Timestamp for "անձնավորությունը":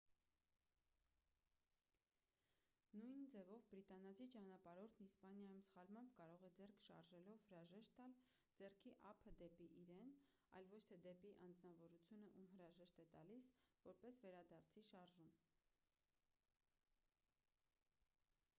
11.49-12.31